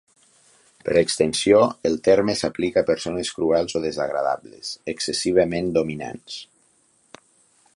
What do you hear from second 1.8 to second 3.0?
el terme s'aplica a